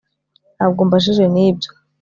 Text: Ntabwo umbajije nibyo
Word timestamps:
Ntabwo 0.57 0.79
umbajije 0.81 1.23
nibyo 1.33 1.69